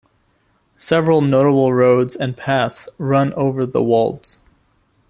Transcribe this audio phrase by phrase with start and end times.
[0.77, 4.41] Several notable roads and paths run over the Wolds.